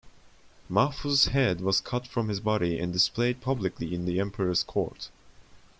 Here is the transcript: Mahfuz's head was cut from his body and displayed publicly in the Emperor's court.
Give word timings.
Mahfuz's 0.67 1.25
head 1.25 1.61
was 1.61 1.79
cut 1.79 2.07
from 2.07 2.27
his 2.27 2.39
body 2.39 2.79
and 2.79 2.91
displayed 2.91 3.39
publicly 3.39 3.93
in 3.93 4.05
the 4.05 4.19
Emperor's 4.19 4.63
court. 4.63 5.11